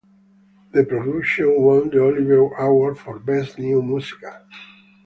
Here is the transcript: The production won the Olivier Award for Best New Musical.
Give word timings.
The 0.73 0.83
production 0.83 1.61
won 1.61 1.89
the 1.91 1.99
Olivier 2.01 2.49
Award 2.57 2.97
for 2.97 3.19
Best 3.19 3.59
New 3.59 3.83
Musical. 3.83 4.33